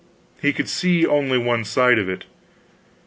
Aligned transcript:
He 0.41 0.51
could 0.51 0.67
see 0.67 1.05
only 1.05 1.37
one 1.37 1.63
side 1.63 1.99
of 1.99 2.09
it. 2.09 2.25